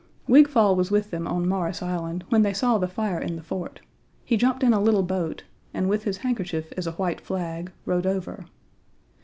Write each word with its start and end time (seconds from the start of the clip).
Wigfall 0.27 0.75
was 0.75 0.89
with 0.89 1.11
them 1.11 1.27
on 1.27 1.47
Morris 1.47 1.83
Island 1.83 2.23
when 2.29 2.41
they 2.41 2.53
saw 2.53 2.79
the 2.79 2.87
fire 2.87 3.19
in 3.19 3.35
the 3.35 3.43
fort; 3.43 3.81
he 4.25 4.35
jumped 4.35 4.63
in 4.63 4.73
a 4.73 4.81
little 4.81 5.03
boat, 5.03 5.43
and 5.75 5.87
with 5.87 6.05
his 6.05 6.17
handkerchief 6.25 6.71
as 6.75 6.87
a 6.87 6.93
white 6.93 7.21
flag, 7.21 7.71
rowed 7.85 8.07
over. 8.07 8.47